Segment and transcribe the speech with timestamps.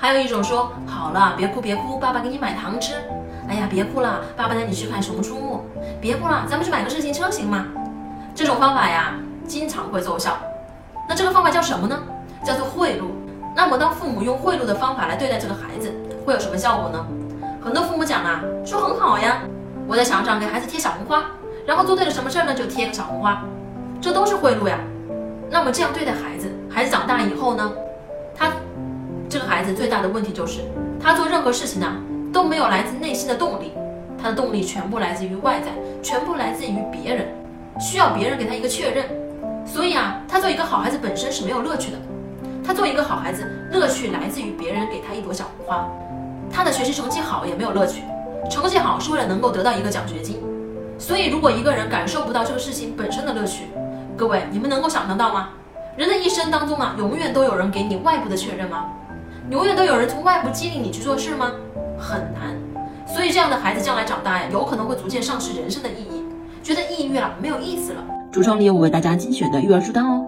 [0.00, 2.94] 还有一种说好了，别哭别哭，爸爸给你买糖吃。
[3.48, 5.40] 哎呀，别哭了，爸爸带你去看《熊出没》。
[6.00, 7.66] 别哭了，咱们去买个自行车行吗？
[8.32, 9.14] 这种方法呀，
[9.44, 10.36] 经常会奏效。
[11.08, 11.98] 那这个方法叫什么呢？
[12.44, 13.06] 叫做贿赂。
[13.56, 15.92] 那么当父母用贿赂的方法来对待这个孩子，
[16.24, 17.04] 会有什么效果呢？
[17.60, 19.38] 很多父母讲啊，说很好呀，
[19.88, 21.24] 我在墙上给孩子贴小红花，
[21.66, 23.42] 然后做对了什么事儿呢，就贴个小红花，
[24.00, 24.78] 这都是贿赂呀。
[25.50, 27.72] 那么这样对待孩子，孩子长大以后呢，
[28.36, 28.52] 他
[29.58, 30.60] 孩子最大的问题就是，
[31.02, 31.92] 他做任何事情呢
[32.32, 33.72] 都没有来自内心的动力，
[34.16, 37.26] 他的动力全部来自于外在，全部来自于别人，
[37.80, 39.04] 需要别人给他一个确认。
[39.66, 41.98] 所以啊，他做一个好孩子本身是没有乐趣的。
[42.64, 45.88] 他做一个好孩子，乐趣来自于别人给他一朵小红花。
[46.52, 48.04] 他的学习成绩好也没有乐趣，
[48.48, 50.40] 成绩好是为了能够得到一个奖学金。
[51.00, 53.64] 所以，如果一个人感受不到这个事情本身的乐趣，
[54.16, 55.48] 各位，你们能够想象到吗？
[55.96, 58.84] 人的一生当中啊，永远都有人给你外部的确认吗？
[59.50, 61.52] 永远都有人从外部激励你去做事吗？
[61.98, 62.54] 很难。
[63.06, 66.22] 所以，这样的孩子将来长大呀，有可能会逐渐丧失人生的意义，
[66.62, 68.04] 觉得抑郁了，没有意思了。
[68.30, 70.27] 橱窗里有我为大家精选的育儿书单哦。